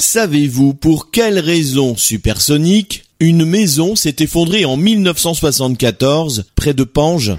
[0.00, 7.36] Savez-vous pour quelle raison supersonique une maison s'est effondrée en 1974 près de Pange?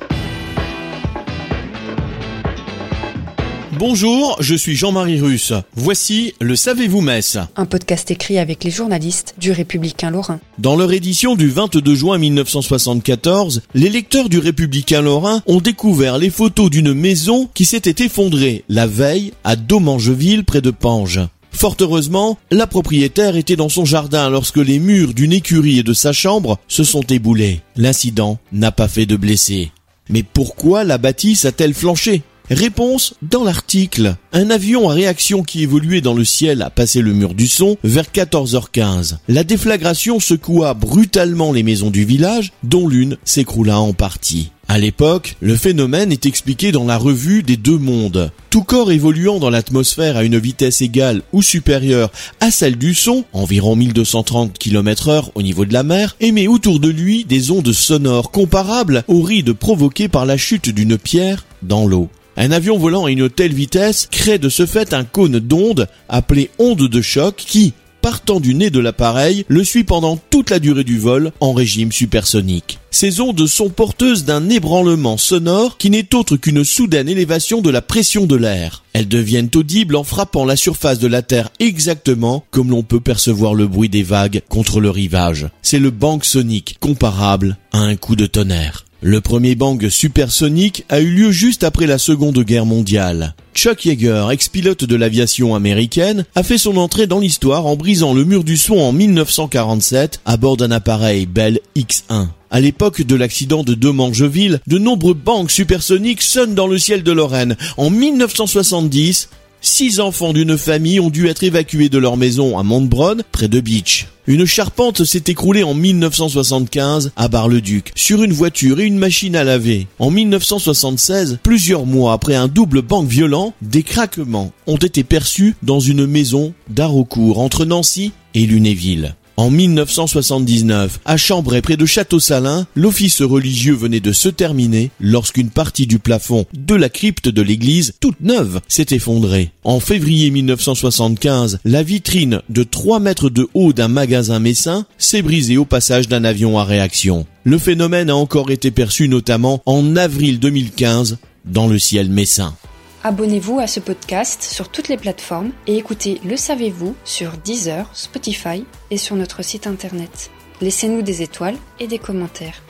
[3.80, 5.54] Bonjour, je suis Jean-Marie Russe.
[5.74, 10.40] Voici le Savez-vous Metz un podcast écrit avec les journalistes du Républicain Lorrain.
[10.60, 16.30] Dans leur édition du 22 juin 1974, les lecteurs du Républicain Lorrain ont découvert les
[16.30, 21.22] photos d'une maison qui s'était effondrée la veille à Domangeville près de Pange.
[21.52, 25.94] Fort heureusement, la propriétaire était dans son jardin lorsque les murs d'une écurie et de
[25.94, 27.62] sa chambre se sont éboulés.
[27.76, 29.72] L'incident n'a pas fait de blessés.
[30.10, 32.24] Mais pourquoi la bâtisse a-t-elle flanché?
[32.52, 34.18] Réponse dans l'article.
[34.34, 37.78] Un avion à réaction qui évoluait dans le ciel a passé le mur du son
[37.82, 39.20] vers 14h15.
[39.30, 44.52] La déflagration secoua brutalement les maisons du village, dont l'une s'écroula en partie.
[44.68, 48.34] À l'époque, le phénomène est expliqué dans la revue des deux mondes.
[48.50, 53.24] Tout corps évoluant dans l'atmosphère à une vitesse égale ou supérieure à celle du son,
[53.32, 57.72] environ 1230 km heure au niveau de la mer, émet autour de lui des ondes
[57.72, 62.10] sonores comparables aux rides provoquées par la chute d'une pierre dans l'eau.
[62.38, 66.50] Un avion volant à une telle vitesse crée de ce fait un cône d'onde appelé
[66.60, 70.84] onde de choc qui, partant du nez de l'appareil, le suit pendant toute la durée
[70.84, 72.80] du vol en régime supersonique.
[72.90, 77.82] Ces ondes sont porteuses d'un ébranlement sonore qui n'est autre qu'une soudaine élévation de la
[77.82, 78.84] pression de l'air.
[78.94, 83.54] Elles deviennent audibles en frappant la surface de la Terre exactement comme l'on peut percevoir
[83.54, 85.48] le bruit des vagues contre le rivage.
[85.62, 88.86] C'est le bang sonique comparable à un coup de tonnerre.
[89.04, 93.34] Le premier bang supersonique a eu lieu juste après la Seconde Guerre mondiale.
[93.56, 98.26] Chuck Yeager, ex-pilote de l'aviation américaine, a fait son entrée dans l'histoire en brisant le
[98.26, 102.28] mur du son en 1947 à bord d'un appareil Bell X-1.
[102.52, 107.12] À l'époque de l'accident de Domangeville, de nombreux bangs supersoniques sonnent dans le ciel de
[107.12, 107.58] Lorraine.
[107.78, 109.30] En 1970,
[109.64, 113.60] Six enfants d'une famille ont dû être évacués de leur maison à Montbronn, près de
[113.60, 114.08] Beach.
[114.26, 119.44] Une charpente s'est écroulée en 1975 à Bar-le-Duc, sur une voiture et une machine à
[119.44, 119.86] laver.
[120.00, 125.80] En 1976, plusieurs mois après un double banc violent, des craquements ont été perçus dans
[125.80, 129.16] une maison d'Haraucourt entre Nancy et Lunéville.
[129.38, 135.88] En 1979, à Chambray près de Château-Salin, l'office religieux venait de se terminer lorsqu'une partie
[135.88, 139.52] du plafond de la crypte de l'église, toute neuve, s'est effondrée.
[139.64, 145.58] En février 1975, la vitrine de 3 mètres de haut d'un magasin messin s'est brisée
[145.58, 147.26] au passage d'un avion à réaction.
[147.44, 152.56] Le phénomène a encore été perçu notamment en avril 2015 dans le ciel messin.
[153.04, 158.64] Abonnez-vous à ce podcast sur toutes les plateformes et écoutez Le Savez-vous sur Deezer, Spotify
[158.92, 160.30] et sur notre site internet.
[160.62, 162.62] Laissez-nous des étoiles et des commentaires.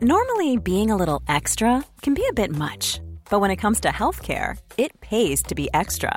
[0.00, 3.88] Normally, being a little extra can be a bit much, but when it comes to
[3.88, 6.16] healthcare, it pays to be extra.